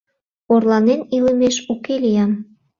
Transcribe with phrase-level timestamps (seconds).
[0.53, 2.31] Орланен илымеш уке лиям!